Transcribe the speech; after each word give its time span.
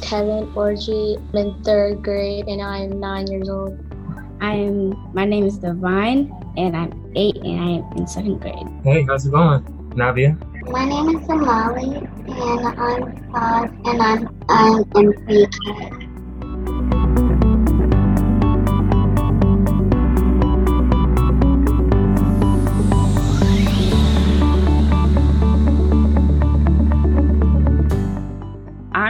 Kevin 0.00 0.52
Orgy. 0.54 1.16
I'm 1.16 1.36
in 1.36 1.62
third 1.64 2.00
grade 2.02 2.46
and 2.46 2.62
I'm 2.62 3.00
nine 3.00 3.26
years 3.26 3.48
old. 3.48 3.76
I 4.40 4.54
am. 4.54 4.94
My 5.12 5.24
name 5.24 5.46
is 5.46 5.58
Divine, 5.58 6.32
and 6.56 6.76
I'm 6.76 7.12
eight, 7.16 7.38
and 7.38 7.60
I 7.60 7.70
am 7.78 7.84
in 7.96 8.06
second 8.06 8.40
grade. 8.40 8.68
Hey, 8.84 9.02
how's 9.02 9.26
it 9.26 9.32
going, 9.32 9.64
Navia? 9.96 10.38
My 10.70 10.84
name 10.84 11.18
is 11.18 11.26
Amali, 11.26 12.06
and 12.28 12.66
I'm 12.78 13.32
five, 13.32 13.72
and 13.84 14.00
I'm 14.00 14.28
I'm 14.48 14.84
in 14.94 15.12
pre-K. 15.24 15.48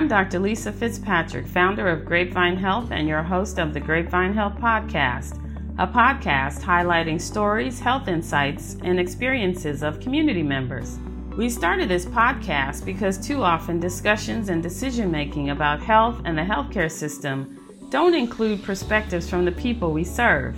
I'm 0.09 0.25
Dr. 0.25 0.39
Lisa 0.39 0.73
Fitzpatrick, 0.73 1.47
founder 1.47 1.87
of 1.87 2.07
Grapevine 2.07 2.57
Health 2.57 2.93
and 2.93 3.07
your 3.07 3.23
host 3.23 3.59
of 3.59 3.75
the 3.75 3.81
Grapevine 3.81 4.33
Health 4.33 4.55
Podcast, 4.55 5.37
a 5.79 5.87
podcast 5.87 6.63
highlighting 6.63 7.21
stories, 7.21 7.79
health 7.79 8.09
insights, 8.09 8.79
and 8.83 8.99
experiences 8.99 9.83
of 9.83 10.01
community 10.01 10.43
members. 10.43 10.99
We 11.37 11.51
started 11.51 11.91
this 11.91 12.07
podcast 12.07 12.87
because 12.87 13.19
too 13.19 13.43
often 13.43 13.81
discussions 13.81 14.49
and 14.49 14.63
decision 14.63 15.11
making 15.11 15.51
about 15.51 15.83
health 15.83 16.23
and 16.25 16.39
the 16.39 16.43
healthcare 16.43 16.91
system 16.91 17.77
don't 17.91 18.15
include 18.15 18.63
perspectives 18.63 19.29
from 19.29 19.45
the 19.45 19.53
people 19.53 19.93
we 19.93 20.05
serve. 20.05 20.57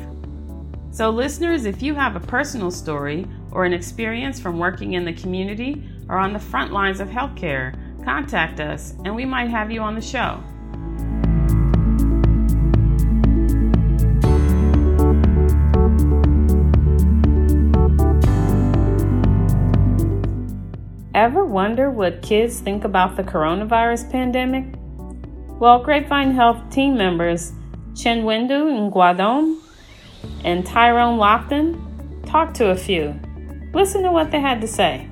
So, 0.93 1.11
listeners, 1.11 1.65
if 1.65 1.83
you 1.83 1.97
have 1.97 2.15
a 2.15 2.21
personal 2.21 2.71
story 2.71 3.27
or 3.51 3.65
an 3.65 3.73
experience 3.73 4.39
from 4.39 4.61
working 4.61 4.93
in 4.93 5.05
the 5.05 5.13
community 5.13 5.83
or 6.09 6.19
on 6.19 6.33
the 6.33 6.39
front 6.39 6.73
lines 6.73 7.01
of 7.01 7.09
healthcare, 7.09 7.75
contact 8.05 8.61
us 8.61 8.95
and 9.05 9.15
we 9.15 9.25
might 9.25 9.49
have 9.49 9.71
you 9.71 9.81
on 9.81 9.95
the 9.95 10.01
show. 10.01 10.43
Ever 21.13 21.45
wonder 21.45 21.91
what 21.91 22.23
kids 22.23 22.61
think 22.61 22.85
about 22.85 23.17
the 23.17 23.23
coronavirus 23.23 24.11
pandemic? 24.11 24.65
Well, 25.61 25.83
Grapevine 25.83 26.31
Health 26.31 26.71
team 26.71 26.97
members 26.97 27.53
Chinwendu 27.93 28.91
Ngwadom 28.91 29.61
and 30.45 30.65
Tyrone 30.65 31.19
Lofton 31.19 31.77
talked 32.27 32.57
to 32.57 32.71
a 32.71 32.77
few. 32.77 33.21
Listen 33.75 34.03
to 34.05 34.11
what 34.11 34.31
they 34.31 34.41
had 34.41 34.63
to 34.63 34.67
say. 34.67 35.10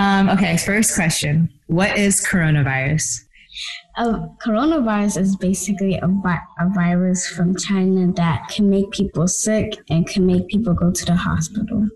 Um, 0.00 0.30
okay, 0.30 0.56
first 0.56 0.94
question. 0.94 1.50
What 1.66 1.98
is 1.98 2.24
coronavirus? 2.26 3.20
A 3.98 4.04
coronavirus 4.42 5.20
is 5.20 5.36
basically 5.36 5.96
a, 5.96 6.06
vi- 6.06 6.40
a 6.58 6.70
virus 6.74 7.28
from 7.28 7.54
China 7.54 8.10
that 8.12 8.48
can 8.48 8.70
make 8.70 8.90
people 8.92 9.28
sick 9.28 9.74
and 9.90 10.06
can 10.06 10.24
make 10.24 10.48
people 10.48 10.72
go 10.72 10.90
to 10.90 11.04
the 11.04 11.14
hospital. 11.14 11.86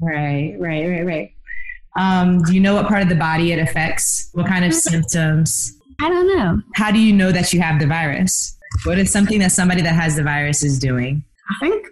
Right, 0.00 0.56
right, 0.58 0.88
right, 0.88 1.04
right. 1.04 1.34
Um, 1.96 2.42
do 2.44 2.54
you 2.54 2.60
know 2.60 2.74
what 2.74 2.88
part 2.88 3.02
of 3.02 3.10
the 3.10 3.14
body 3.14 3.52
it 3.52 3.58
affects? 3.58 4.30
What 4.32 4.46
kind 4.46 4.64
of 4.64 4.72
symptoms? 4.88 5.76
I 6.00 6.08
don't 6.08 6.34
know. 6.34 6.62
How 6.76 6.90
do 6.90 6.98
you 6.98 7.12
know 7.12 7.30
that 7.30 7.52
you 7.52 7.60
have 7.60 7.78
the 7.78 7.86
virus? 7.86 8.56
What 8.84 8.98
is 8.98 9.12
something 9.12 9.38
that 9.40 9.52
somebody 9.52 9.82
that 9.82 9.94
has 9.94 10.16
the 10.16 10.22
virus 10.22 10.62
is 10.62 10.78
doing? 10.78 11.22
Think 11.60 11.86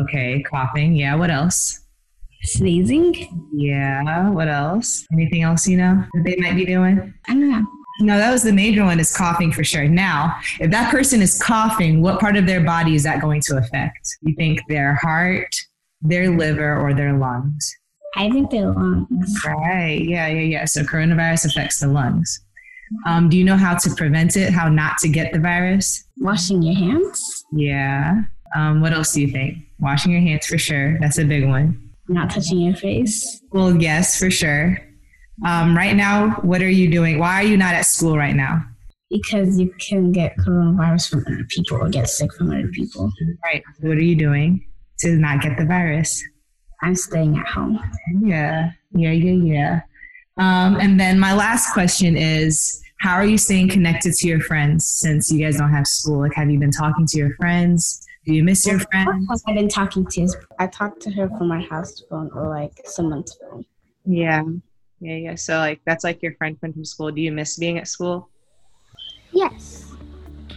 Okay, 0.00 0.42
coughing. 0.42 0.96
Yeah, 0.96 1.14
what 1.14 1.30
else? 1.30 1.83
Sneezing. 2.44 3.48
Yeah, 3.52 4.30
what 4.30 4.48
else? 4.48 5.06
Anything 5.12 5.42
else 5.42 5.66
you 5.66 5.76
know 5.76 6.04
that 6.14 6.24
they 6.24 6.36
might 6.36 6.56
be 6.56 6.64
doing? 6.64 7.14
I 7.26 7.32
don't 7.32 7.50
know. 7.50 7.66
No, 8.00 8.18
that 8.18 8.32
was 8.32 8.42
the 8.42 8.52
major 8.52 8.84
one 8.84 8.98
is 8.98 9.16
coughing 9.16 9.52
for 9.52 9.62
sure. 9.62 9.86
Now, 9.86 10.36
if 10.58 10.70
that 10.72 10.90
person 10.90 11.22
is 11.22 11.40
coughing, 11.40 12.02
what 12.02 12.18
part 12.18 12.36
of 12.36 12.46
their 12.46 12.60
body 12.60 12.96
is 12.96 13.04
that 13.04 13.20
going 13.20 13.40
to 13.42 13.56
affect? 13.56 14.16
You 14.22 14.34
think 14.34 14.60
their 14.68 14.94
heart, 14.96 15.54
their 16.02 16.28
liver, 16.30 16.76
or 16.76 16.92
their 16.92 17.16
lungs? 17.16 17.72
I 18.16 18.30
think 18.30 18.50
their 18.50 18.70
lungs. 18.70 19.44
Right. 19.46 20.02
Yeah, 20.04 20.26
yeah, 20.26 20.40
yeah. 20.40 20.64
So 20.64 20.82
coronavirus 20.82 21.46
affects 21.46 21.80
the 21.80 21.88
lungs. 21.88 22.40
Um, 23.06 23.28
do 23.28 23.36
you 23.36 23.44
know 23.44 23.56
how 23.56 23.76
to 23.76 23.94
prevent 23.94 24.36
it? 24.36 24.52
How 24.52 24.68
not 24.68 24.98
to 24.98 25.08
get 25.08 25.32
the 25.32 25.38
virus? 25.38 26.04
Washing 26.18 26.62
your 26.62 26.74
hands. 26.74 27.44
Yeah. 27.52 28.22
Um, 28.56 28.80
what 28.80 28.92
else 28.92 29.12
do 29.12 29.20
you 29.20 29.28
think? 29.28 29.58
Washing 29.78 30.12
your 30.12 30.20
hands 30.20 30.46
for 30.46 30.58
sure. 30.58 30.98
That's 31.00 31.18
a 31.18 31.24
big 31.24 31.46
one. 31.46 31.83
Not 32.08 32.30
touching 32.30 32.60
your 32.60 32.76
face. 32.76 33.42
Well, 33.50 33.80
yes, 33.80 34.18
for 34.18 34.30
sure. 34.30 34.78
Um, 35.44 35.76
right 35.76 35.96
now, 35.96 36.30
what 36.42 36.62
are 36.62 36.68
you 36.68 36.90
doing? 36.90 37.18
Why 37.18 37.34
are 37.34 37.44
you 37.44 37.56
not 37.56 37.74
at 37.74 37.86
school 37.86 38.16
right 38.16 38.36
now? 38.36 38.64
Because 39.10 39.58
you 39.58 39.72
can 39.80 40.12
get 40.12 40.36
coronavirus 40.38 41.10
from 41.10 41.24
other 41.26 41.44
people 41.48 41.78
or 41.78 41.88
get 41.88 42.08
sick 42.08 42.32
from 42.34 42.50
other 42.50 42.68
people. 42.68 43.10
Right. 43.44 43.62
What 43.80 43.96
are 43.96 44.02
you 44.02 44.16
doing 44.16 44.66
to 45.00 45.16
not 45.16 45.40
get 45.40 45.56
the 45.56 45.64
virus? 45.64 46.22
I'm 46.82 46.94
staying 46.94 47.38
at 47.38 47.46
home. 47.46 47.80
Yeah, 48.20 48.70
yeah, 48.94 49.12
yeah, 49.12 49.32
yeah. 49.32 49.80
Um, 50.36 50.76
and 50.80 50.98
then 50.98 51.18
my 51.18 51.34
last 51.34 51.72
question 51.72 52.16
is 52.16 52.82
how 53.04 53.16
are 53.16 53.26
you 53.26 53.36
staying 53.36 53.68
connected 53.68 54.14
to 54.14 54.26
your 54.26 54.40
friends 54.40 54.88
since 54.88 55.30
you 55.30 55.38
guys 55.38 55.58
don't 55.58 55.70
have 55.70 55.86
school? 55.86 56.20
Like, 56.20 56.32
have 56.36 56.50
you 56.50 56.58
been 56.58 56.70
talking 56.70 57.04
to 57.04 57.18
your 57.18 57.34
friends? 57.34 58.02
Do 58.24 58.32
you 58.32 58.42
miss 58.42 58.66
your 58.66 58.78
friends? 58.78 59.44
I've 59.46 59.54
been 59.54 59.68
talking 59.68 60.06
to. 60.06 60.28
I 60.58 60.68
talked 60.68 61.02
to 61.02 61.10
her 61.10 61.28
from 61.28 61.48
my 61.48 61.60
house 61.60 62.02
phone 62.08 62.30
or 62.34 62.48
like 62.48 62.72
someone's 62.86 63.36
phone. 63.38 63.66
Yeah, 64.06 64.42
yeah, 65.00 65.16
yeah. 65.16 65.34
So, 65.34 65.58
like, 65.58 65.82
that's 65.84 66.02
like 66.02 66.22
your 66.22 66.34
friend 66.36 66.58
from 66.58 66.82
school. 66.82 67.10
Do 67.10 67.20
you 67.20 67.30
miss 67.30 67.58
being 67.58 67.76
at 67.76 67.88
school? 67.88 68.30
Yes. 69.32 69.92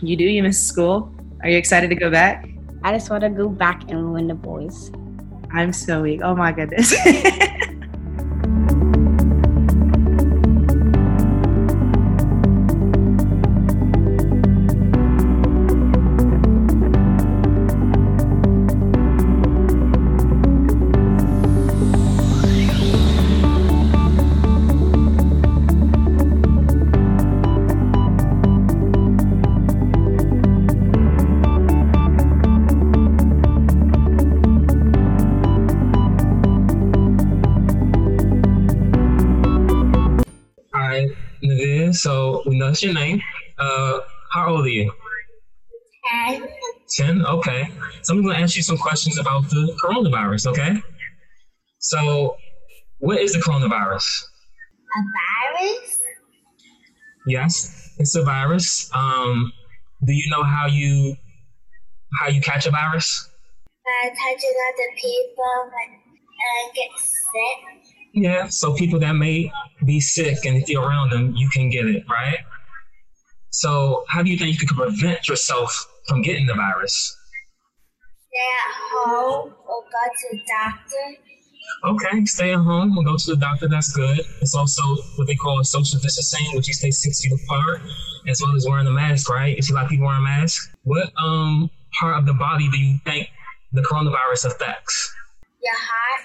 You 0.01 0.15
do? 0.15 0.23
You 0.23 0.41
miss 0.41 0.65
school? 0.65 1.13
Are 1.43 1.49
you 1.49 1.57
excited 1.57 1.89
to 1.89 1.95
go 1.95 2.09
back? 2.09 2.47
I 2.81 2.93
just 2.93 3.09
want 3.09 3.23
to 3.23 3.29
go 3.29 3.49
back 3.49 3.91
and 3.91 4.05
ruin 4.05 4.25
the 4.25 4.35
boys. 4.35 4.89
I'm 5.51 5.73
so 5.73 6.03
weak. 6.03 6.21
Oh 6.23 6.33
my 6.33 6.53
goodness. 6.53 6.95
So 41.97 42.43
we 42.45 42.57
know 42.57 42.67
that's 42.67 42.83
your 42.83 42.93
name. 42.93 43.21
Uh, 43.57 43.99
how 44.31 44.49
old 44.49 44.65
are 44.65 44.69
you? 44.69 44.91
And 46.13 46.47
10? 46.95 47.25
Okay. 47.25 47.69
So 48.03 48.13
I'm 48.13 48.23
going 48.23 48.35
to 48.35 48.41
ask 48.41 48.55
you 48.55 48.63
some 48.63 48.77
questions 48.77 49.17
about 49.17 49.49
the 49.49 49.77
coronavirus, 49.83 50.47
okay? 50.51 50.81
So, 51.79 52.37
what 52.99 53.19
is 53.19 53.33
the 53.33 53.39
coronavirus? 53.39 54.23
a 54.97 55.01
virus? 55.59 55.99
Yes, 57.25 57.93
it's 57.99 58.15
a 58.15 58.23
virus. 58.23 58.89
Um, 58.93 59.51
do 60.05 60.13
you 60.13 60.29
know 60.29 60.43
how 60.43 60.67
you 60.67 61.15
how 62.19 62.29
you 62.29 62.41
catch 62.41 62.65
a 62.65 62.71
virus? 62.71 63.29
By 63.85 64.09
touching 64.09 64.55
other 64.69 64.95
people 64.95 65.71
and 65.71 66.73
get 66.73 66.89
sick. 66.97 67.86
Yeah, 68.17 68.47
so 68.47 68.73
people 68.73 68.99
that 69.01 69.13
may 69.13 69.51
be 69.85 69.99
sick 69.99 70.43
and 70.45 70.57
if 70.57 70.67
you're 70.67 70.81
around 70.81 71.11
them, 71.11 71.35
you 71.35 71.47
can 71.49 71.69
get 71.69 71.85
it, 71.85 72.03
right? 72.09 72.39
So, 73.51 74.05
how 74.07 74.23
do 74.23 74.31
you 74.31 74.37
think 74.39 74.59
you 74.59 74.67
could 74.67 74.75
prevent 74.75 75.27
yourself 75.27 75.71
from 76.07 76.23
getting 76.23 76.47
the 76.47 76.55
virus? 76.55 77.15
Stay 78.27 78.39
at 78.39 78.73
home 78.91 79.53
or 79.67 79.81
go 79.83 80.03
to 80.19 80.35
the 80.35 80.41
doctor. 80.47 81.21
Okay, 81.85 82.25
stay 82.25 82.53
at 82.53 82.59
home 82.59 82.97
and 82.97 83.05
go 83.05 83.17
to 83.17 83.35
the 83.35 83.37
doctor. 83.37 83.67
That's 83.67 83.93
good. 83.93 84.19
It's 84.41 84.55
also 84.55 84.81
what 85.17 85.27
they 85.27 85.35
call 85.35 85.63
social 85.63 85.99
distancing, 85.99 86.55
which 86.55 86.67
you 86.67 86.73
stay 86.73 86.89
six 86.89 87.21
feet 87.21 87.33
apart, 87.45 87.81
as 88.27 88.41
well 88.41 88.55
as 88.55 88.65
wearing 88.67 88.87
a 88.87 88.91
mask. 88.91 89.29
Right? 89.29 89.51
If 89.51 89.57
you 89.57 89.61
see 89.61 89.73
a 89.73 89.75
lot 89.75 89.83
of 89.85 89.91
people 89.91 90.07
wearing 90.07 90.23
masks. 90.23 90.73
What 90.85 91.11
um 91.21 91.69
part 91.99 92.17
of 92.17 92.25
the 92.25 92.33
body 92.33 92.67
do 92.71 92.79
you 92.79 92.97
think 93.05 93.29
the 93.73 93.81
coronavirus 93.83 94.45
affects? 94.45 95.13
Your 95.61 95.75
heart. 95.75 96.23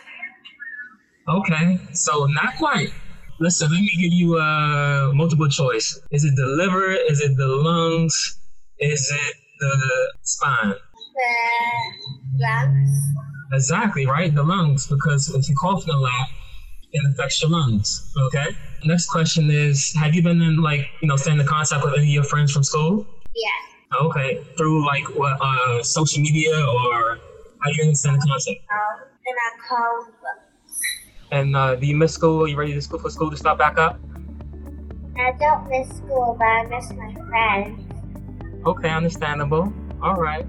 Okay, 1.28 1.78
so 1.92 2.26
not 2.26 2.56
quite. 2.58 2.88
Listen, 3.38 3.70
let 3.70 3.80
me 3.80 3.90
give 3.96 4.12
you 4.12 4.38
a 4.38 4.40
uh, 4.40 5.12
multiple 5.14 5.48
choice. 5.48 6.00
Is 6.10 6.24
it 6.24 6.34
the 6.36 6.46
liver? 6.46 6.92
Is 6.92 7.20
it 7.20 7.36
the 7.36 7.46
lungs? 7.46 8.38
Is 8.78 9.12
it 9.14 9.36
the 9.60 10.12
spine? 10.22 10.74
The 11.14 12.44
lungs. 12.44 12.90
Exactly, 13.52 14.06
right? 14.06 14.34
The 14.34 14.42
lungs, 14.42 14.88
because 14.88 15.32
if 15.34 15.48
you 15.48 15.54
cough 15.54 15.84
in 15.84 15.94
a 15.94 15.98
lot, 15.98 16.28
it 16.92 17.02
affects 17.10 17.40
your 17.40 17.50
lungs. 17.50 18.12
Okay. 18.26 18.48
Next 18.84 19.06
question 19.06 19.50
is: 19.50 19.94
Have 19.94 20.14
you 20.14 20.22
been 20.22 20.42
in 20.42 20.60
like 20.60 20.86
you 21.00 21.08
know 21.08 21.16
staying 21.16 21.38
in 21.38 21.46
contact 21.46 21.84
with 21.84 21.94
any 21.94 22.04
of 22.04 22.10
your 22.10 22.25
friends 22.25 22.52
from 22.52 22.64
school? 22.64 23.06
Yeah. 23.34 23.98
Okay, 24.00 24.42
through 24.56 24.84
like 24.86 25.04
what 25.14 25.36
uh, 25.40 25.82
social 25.82 26.20
media 26.20 26.54
or 26.54 27.18
how 27.62 27.70
you 27.70 27.84
in 27.84 27.94
contact? 27.94 28.48
Um, 28.48 29.06
and 29.26 29.36
I 29.36 29.68
call. 29.68 30.06
And 31.32 31.56
uh, 31.56 31.76
do 31.76 31.87
you 31.87 31.96
miss 31.96 32.12
school? 32.12 32.44
Are 32.44 32.46
you 32.46 32.56
ready 32.56 32.75
to 32.75 32.82
school 32.82 32.99
for 32.99 33.08
school 33.08 33.31
to 33.31 33.37
start 33.38 33.56
back 33.56 33.79
up? 33.79 33.99
I 35.19 35.32
don't 35.40 35.67
miss 35.67 35.88
school, 35.88 36.37
but 36.38 36.44
I 36.44 36.67
miss 36.67 36.93
my 36.93 37.14
friends. 37.26 37.81
Okay, 38.67 38.90
understandable. 38.90 39.73
All 40.02 40.17
right. 40.17 40.46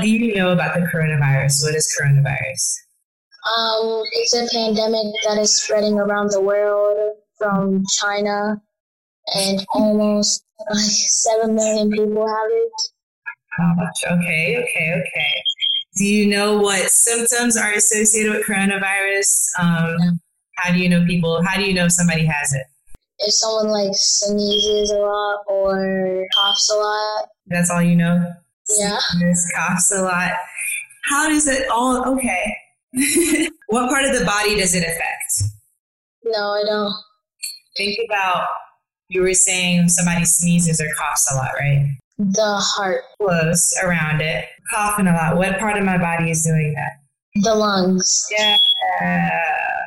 What 0.00 0.06
do 0.06 0.12
you 0.12 0.34
know 0.34 0.52
about 0.52 0.76
the 0.76 0.80
coronavirus? 0.86 1.62
What 1.62 1.74
is 1.74 1.94
coronavirus? 2.00 2.74
Um, 3.44 4.02
it's 4.12 4.32
a 4.32 4.48
pandemic 4.50 5.12
that 5.26 5.36
is 5.38 5.60
spreading 5.60 5.98
around 5.98 6.30
the 6.30 6.40
world 6.40 7.16
from 7.36 7.84
China, 8.00 8.62
and 9.34 9.66
almost 9.74 10.42
like 10.70 10.80
seven 10.80 11.54
million 11.54 11.90
people 11.90 12.26
have 12.26 12.50
it. 12.50 12.72
Gosh, 13.58 14.10
okay, 14.10 14.56
okay, 14.62 15.02
okay. 15.02 15.42
Do 15.96 16.06
you 16.06 16.30
know 16.30 16.58
what 16.58 16.90
symptoms 16.90 17.58
are 17.58 17.72
associated 17.72 18.32
with 18.32 18.46
coronavirus? 18.46 19.48
Um, 19.58 20.18
how 20.56 20.72
do 20.72 20.78
you 20.78 20.88
know 20.88 21.04
people? 21.04 21.44
How 21.44 21.58
do 21.58 21.64
you 21.64 21.74
know 21.74 21.88
somebody 21.88 22.24
has 22.24 22.54
it? 22.54 22.62
If 23.18 23.34
someone 23.34 23.68
like 23.68 23.92
sneezes 23.92 24.92
a 24.92 24.96
lot 24.96 25.40
or 25.46 26.26
coughs 26.34 26.70
a 26.70 26.74
lot, 26.74 27.28
That's 27.48 27.70
all 27.70 27.82
you 27.82 27.96
know. 27.96 28.32
Yeah. 28.78 28.98
Sneezes, 29.10 29.52
coughs 29.54 29.92
a 29.92 30.02
lot. 30.02 30.32
How 31.04 31.28
does 31.28 31.46
it 31.46 31.68
all? 31.70 32.06
Okay. 32.14 32.56
what 33.68 33.88
part 33.88 34.04
of 34.04 34.18
the 34.18 34.24
body 34.24 34.56
does 34.56 34.74
it 34.74 34.82
affect? 34.82 35.52
No, 36.24 36.52
I 36.52 36.62
don't. 36.66 36.94
Think 37.76 37.98
about. 38.08 38.46
You 39.08 39.22
were 39.22 39.34
saying 39.34 39.88
somebody 39.88 40.24
sneezes 40.24 40.80
or 40.80 40.86
coughs 40.96 41.28
a 41.32 41.36
lot, 41.36 41.50
right? 41.58 41.96
The 42.18 42.56
heart, 42.58 43.02
Close 43.20 43.76
around 43.82 44.20
it, 44.20 44.44
coughing 44.72 45.08
a 45.08 45.12
lot. 45.12 45.36
What 45.36 45.58
part 45.58 45.78
of 45.78 45.84
my 45.84 45.98
body 45.98 46.30
is 46.30 46.44
doing 46.44 46.74
that? 46.74 47.00
the 47.34 47.54
lungs. 47.54 48.26
Yeah. 48.30 48.56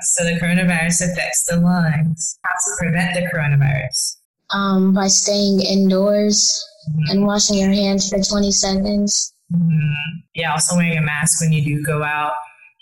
So 0.01 0.23
the 0.23 0.39
coronavirus 0.39 1.11
affects 1.11 1.45
the 1.45 1.57
lungs. 1.57 2.39
How 2.43 2.51
to 2.51 2.77
prevent 2.77 3.13
the 3.15 3.29
coronavirus? 3.33 4.17
Um, 4.51 4.93
by 4.93 5.07
staying 5.07 5.61
indoors 5.61 6.65
and 7.09 7.25
washing 7.25 7.57
your 7.57 7.71
hands 7.71 8.09
for 8.09 8.19
20 8.21 8.51
seconds. 8.51 9.33
Mhm. 9.53 9.93
Yeah. 10.35 10.53
Also 10.53 10.75
wearing 10.75 10.97
a 10.97 11.01
mask 11.01 11.41
when 11.41 11.51
you 11.51 11.63
do 11.63 11.83
go 11.83 12.03
out. 12.03 12.33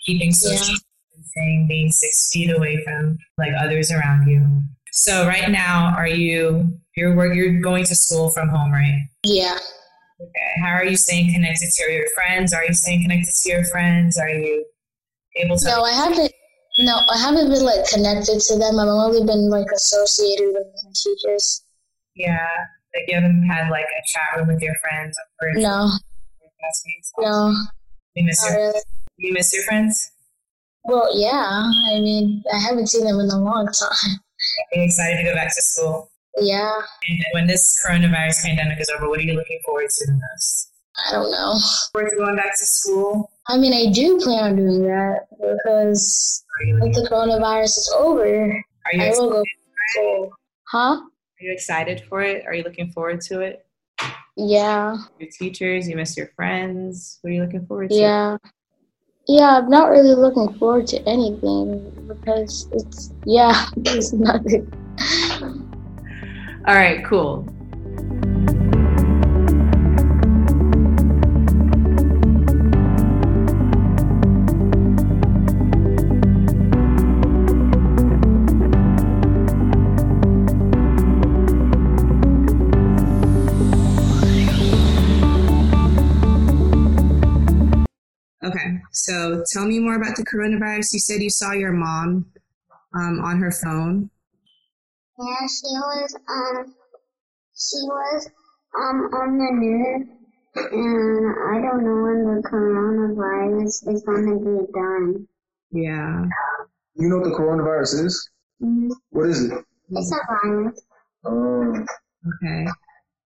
Keeping 0.06 0.31
social 0.31 0.56
Yeah. 0.75 0.80
distancing, 1.15 1.68
being 1.68 1.92
six 1.92 2.30
feet 2.31 2.50
away 2.51 2.81
from 2.83 3.18
like 3.38 3.51
others 3.59 3.92
around 3.92 4.27
you. 4.27 4.45
So 4.94 5.25
right 5.27 5.50
now, 5.50 5.94
are 5.98 6.07
you 6.07 6.77
you're 6.98 7.15
work- 7.15 7.36
you're 7.36 7.59
going 7.62 7.86
to 7.86 7.95
school 7.95 8.30
from 8.30 8.50
home, 8.50 8.71
right? 8.71 9.07
Yeah. 9.24 9.57
Okay. 10.19 10.51
How 10.62 10.74
are 10.74 10.86
you 10.86 10.98
staying 10.98 11.33
connected 11.33 11.69
to 11.71 11.92
your 11.92 12.06
friends? 12.15 12.53
Are 12.53 12.65
you 12.65 12.74
staying 12.74 13.03
connected 13.03 13.33
to 13.33 13.50
your 13.50 13.63
friends? 13.65 14.18
Are 14.18 14.30
you 14.30 14.65
able 15.38 15.57
to? 15.57 15.65
No, 15.65 15.83
I 15.83 15.92
haven't. 15.94 16.31
No, 16.80 17.00
I 17.09 17.18
haven't 17.18 17.50
been 17.50 17.63
like 17.63 17.86
connected 17.89 18.39
to 18.39 18.57
them. 18.57 18.80
I've 18.80 18.88
only 18.88 19.24
been 19.25 19.50
like 19.50 19.68
associated 19.74 20.50
with 20.53 20.68
my 20.83 20.92
teachers. 20.94 21.63
Yeah. 22.15 22.48
Like 22.95 23.05
you 23.07 23.15
haven't 23.15 23.43
had 23.47 23.69
like 23.69 23.85
a 23.85 24.01
chat 24.07 24.38
room 24.38 24.47
with 24.47 24.61
your 24.61 24.75
friends 24.81 25.17
or 25.41 25.53
No, 25.55 25.89
no, 27.19 27.53
You 28.15 28.23
miss 28.25 28.41
not 28.43 28.51
your 28.51 28.67
really. 28.67 28.79
you 29.17 29.33
miss 29.33 29.53
your 29.53 29.63
friends? 29.63 30.11
Well, 30.83 31.07
yeah. 31.13 31.69
I 31.93 31.99
mean, 31.99 32.43
I 32.53 32.57
haven't 32.59 32.88
seen 32.88 33.05
them 33.05 33.19
in 33.19 33.29
a 33.29 33.39
long 33.39 33.67
time. 33.67 34.19
Are 34.73 34.77
you 34.77 34.83
excited 34.83 35.17
to 35.17 35.23
go 35.23 35.33
back 35.35 35.53
to 35.53 35.61
school? 35.61 36.09
Yeah, 36.39 36.71
And 37.09 37.19
when 37.33 37.47
this 37.47 37.77
coronavirus 37.85 38.43
pandemic 38.43 38.79
is 38.79 38.89
over, 38.89 39.09
what 39.09 39.19
are 39.19 39.23
you 39.23 39.33
looking 39.33 39.59
forward 39.65 39.89
to 39.89 40.05
the 40.05 40.13
most? 40.13 40.71
I 41.07 41.11
don't 41.11 41.29
know. 41.29 41.59
To 41.93 42.15
going 42.17 42.35
back 42.38 42.57
to 42.57 42.65
school? 42.65 43.29
I 43.49 43.57
mean, 43.57 43.73
I 43.73 43.91
do 43.91 44.17
plan 44.19 44.43
on 44.51 44.55
doing 44.55 44.83
that 44.83 45.27
because 45.39 46.43
if 46.61 46.95
the 46.95 47.07
coronavirus 47.11 47.77
is 47.77 47.93
over, 47.97 48.23
are 48.23 48.93
you, 48.93 49.03
I 49.03 49.09
will 49.09 49.29
go 49.29 49.43
to 49.43 49.49
school. 49.91 50.31
Huh? 50.69 51.01
Are 51.41 51.45
you 51.45 51.51
excited 51.51 52.03
for 52.07 52.21
it? 52.21 52.45
Are 52.45 52.53
you 52.53 52.63
looking 52.63 52.91
forward 52.91 53.21
to 53.21 53.41
it? 53.41 53.65
Yeah, 54.38 54.97
Your 55.19 55.29
teachers, 55.29 55.89
you 55.89 55.95
miss 55.95 56.15
your 56.15 56.27
friends. 56.35 57.19
What 57.21 57.31
are 57.31 57.33
you 57.33 57.41
looking 57.43 57.65
forward 57.65 57.89
to? 57.89 57.95
yeah. 57.95 58.38
Yeah, 59.27 59.59
I'm 59.59 59.69
not 59.69 59.89
really 59.89 60.15
looking 60.15 60.51
forward 60.57 60.88
to 60.88 60.97
anything 61.07 62.07
because 62.07 62.67
it's, 62.71 63.11
yeah, 63.25 63.67
there's 63.77 64.13
nothing. 64.13 64.71
All 66.67 66.75
right, 66.75 67.05
cool. 67.05 67.47
Okay, 88.51 88.77
so 88.91 89.43
tell 89.51 89.65
me 89.65 89.79
more 89.79 89.96
about 89.96 90.15
the 90.15 90.25
coronavirus. 90.25 90.93
You 90.93 91.00
said 91.00 91.22
you 91.22 91.29
saw 91.29 91.51
your 91.53 91.72
mom 91.72 92.25
um, 92.93 93.20
on 93.24 93.39
her 93.39 93.51
phone. 93.51 94.10
Yeah, 95.17 95.48
she 95.48 95.67
was 95.67 96.15
um 96.29 96.75
she 97.53 97.77
was 97.84 98.29
um 98.75 98.98
on 99.13 99.38
the 99.38 99.51
news 99.53 100.08
and 100.55 101.36
I 101.50 101.62
don't 101.62 101.84
know 101.84 102.01
when 102.03 102.36
the 102.36 102.41
coronavirus 102.50 103.93
is 103.93 104.03
gonna 104.03 104.39
be 104.39 104.72
done. 104.74 105.27
Yeah. 105.72 106.25
You 106.96 107.08
know 107.10 107.17
what 107.17 107.25
the 107.25 107.36
coronavirus 107.36 108.05
is? 108.05 108.29
Mhm. 108.62 108.89
What 109.12 109.29
is 109.29 109.43
it? 109.46 109.65
It's 109.91 110.12
a 110.12 110.17
virus. 110.27 110.81
Oh, 111.24 111.86
Okay. 112.43 112.65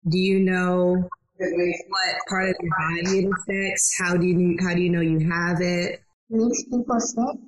Do 0.09 0.17
you 0.17 0.39
know 0.39 1.07
what 1.37 2.15
part 2.29 2.49
of 2.49 2.55
your 2.61 2.71
body 2.77 3.19
it 3.19 3.29
affects? 3.29 3.95
How 3.99 4.15
do 4.15 4.25
you 4.25 4.57
how 4.61 4.73
do 4.73 4.81
you 4.81 4.89
know 4.89 5.01
you 5.01 5.19
have 5.29 5.61
it? 5.61 6.01
Makes 6.29 6.63
people 6.63 6.99
sick 6.99 7.39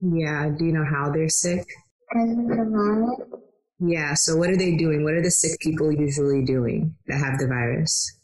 Yeah. 0.00 0.50
Do 0.58 0.64
you 0.64 0.72
know 0.72 0.84
how 0.84 1.10
they're 1.10 1.28
sick? 1.28 1.66
because 2.12 2.30
of 2.30 2.36
the 2.48 2.70
virus. 2.70 3.40
Yeah. 3.78 4.14
So 4.14 4.36
what 4.36 4.50
are 4.50 4.56
they 4.56 4.76
doing? 4.76 5.04
What 5.04 5.14
are 5.14 5.22
the 5.22 5.30
sick 5.30 5.58
people 5.60 5.92
usually 5.92 6.44
doing 6.44 6.94
that 7.06 7.18
have 7.18 7.38
the 7.38 7.46
virus? 7.46 8.18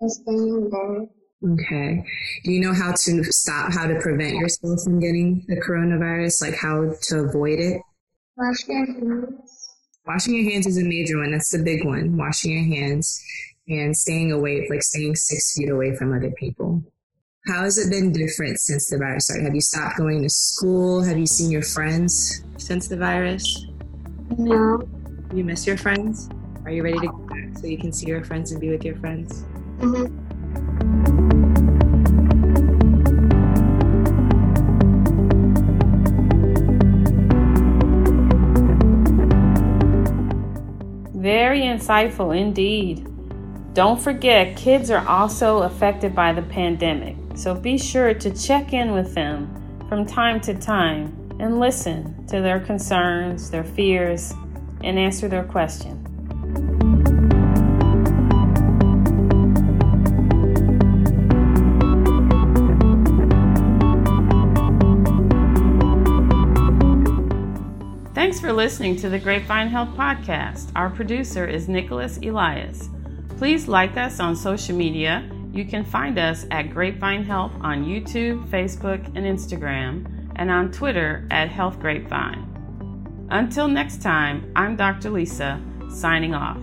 They 0.00 0.08
stay 0.08 0.32
in 0.32 0.70
bed. 0.70 1.08
Okay. 1.52 2.04
Do 2.44 2.52
you 2.52 2.60
know 2.60 2.74
how 2.74 2.92
to 2.92 3.24
stop, 3.24 3.72
how 3.72 3.86
to 3.86 3.98
prevent 3.98 4.36
yourself 4.36 4.82
from 4.84 5.00
getting 5.00 5.44
the 5.48 5.56
coronavirus? 5.56 6.42
Like 6.42 6.54
how 6.54 6.92
to 7.00 7.20
avoid 7.20 7.58
it? 7.58 7.80
Wash 8.36 8.64
their 8.64 8.84
hands. 8.84 9.68
Washing 10.06 10.34
your 10.34 10.50
hands 10.50 10.66
is 10.66 10.78
a 10.78 10.84
major 10.84 11.18
one. 11.18 11.32
That's 11.32 11.50
the 11.50 11.62
big 11.62 11.84
one. 11.84 12.16
Washing 12.16 12.52
your 12.52 12.64
hands 12.64 13.22
and 13.70 13.96
staying 13.96 14.32
away, 14.32 14.66
like 14.68 14.82
staying 14.82 15.14
six 15.14 15.54
feet 15.56 15.70
away 15.70 15.94
from 15.94 16.12
other 16.12 16.32
people. 16.32 16.82
How 17.46 17.62
has 17.62 17.78
it 17.78 17.88
been 17.88 18.12
different 18.12 18.58
since 18.58 18.90
the 18.90 18.98
virus 18.98 19.26
started? 19.26 19.44
Have 19.44 19.54
you 19.54 19.60
stopped 19.60 19.96
going 19.96 20.22
to 20.22 20.28
school? 20.28 21.02
Have 21.02 21.16
you 21.16 21.26
seen 21.26 21.50
your 21.50 21.62
friends 21.62 22.44
since 22.58 22.88
the 22.88 22.96
virus? 22.96 23.66
No. 24.36 24.82
You 25.32 25.44
miss 25.44 25.66
your 25.66 25.76
friends? 25.76 26.28
Are 26.64 26.70
you 26.70 26.82
ready 26.82 26.98
to 26.98 27.06
go 27.06 27.16
back 27.18 27.58
so 27.58 27.66
you 27.66 27.78
can 27.78 27.92
see 27.92 28.08
your 28.08 28.24
friends 28.24 28.50
and 28.50 28.60
be 28.60 28.70
with 28.70 28.84
your 28.84 28.96
friends? 28.96 29.44
Mhm. 29.78 30.10
Very 41.14 41.60
insightful 41.60 42.36
indeed. 42.36 43.09
Don't 43.72 44.00
forget, 44.00 44.56
kids 44.56 44.90
are 44.90 45.06
also 45.06 45.62
affected 45.62 46.12
by 46.12 46.32
the 46.32 46.42
pandemic, 46.42 47.16
so 47.36 47.54
be 47.54 47.78
sure 47.78 48.12
to 48.12 48.36
check 48.36 48.72
in 48.72 48.90
with 48.90 49.14
them 49.14 49.48
from 49.88 50.04
time 50.04 50.40
to 50.40 50.54
time 50.54 51.16
and 51.38 51.60
listen 51.60 52.26
to 52.26 52.40
their 52.40 52.58
concerns, 52.58 53.48
their 53.48 53.62
fears, 53.62 54.34
and 54.82 54.98
answer 54.98 55.28
their 55.28 55.44
questions. 55.44 56.04
Thanks 68.14 68.40
for 68.40 68.52
listening 68.52 68.96
to 68.96 69.08
the 69.08 69.18
Grapevine 69.18 69.68
Health 69.68 69.90
Podcast. 69.96 70.72
Our 70.74 70.90
producer 70.90 71.46
is 71.46 71.68
Nicholas 71.68 72.18
Elias. 72.18 72.90
Please 73.40 73.68
like 73.68 73.96
us 73.96 74.20
on 74.20 74.36
social 74.36 74.76
media. 74.76 75.26
You 75.50 75.64
can 75.64 75.82
find 75.82 76.18
us 76.18 76.44
at 76.50 76.68
Grapevine 76.68 77.24
Health 77.24 77.52
on 77.62 77.86
YouTube, 77.86 78.46
Facebook, 78.50 79.02
and 79.16 79.24
Instagram, 79.24 80.30
and 80.36 80.50
on 80.50 80.70
Twitter 80.70 81.26
at 81.30 81.48
Health 81.48 81.80
Grapevine. 81.80 82.46
Until 83.30 83.66
next 83.66 84.02
time, 84.02 84.52
I'm 84.54 84.76
Dr. 84.76 85.08
Lisa, 85.08 85.58
signing 85.88 86.34
off. 86.34 86.58